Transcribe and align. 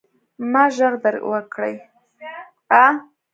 ما 0.51 0.63
ږغ 0.75 0.93
در 1.03 1.15
وکړئ. 1.31 1.75